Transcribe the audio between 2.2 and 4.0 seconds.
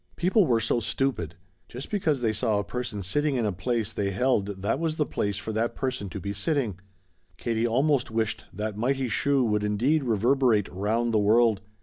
they saw a person sitting in a place